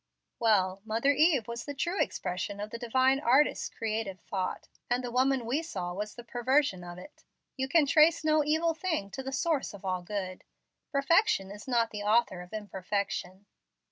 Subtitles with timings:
[0.39, 5.11] "Well, Mother Eve was the true expression of the Divine Artist's creative thought, and the
[5.11, 7.23] woman we saw was the perversion of it.
[7.55, 10.43] You can trace no evil thing to the source of all good.
[10.91, 13.45] Perfection is not the author of imperfection."